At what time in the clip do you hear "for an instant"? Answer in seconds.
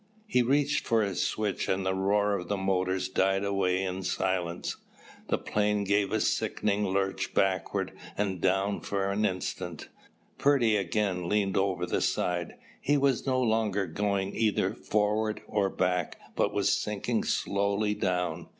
8.81-9.89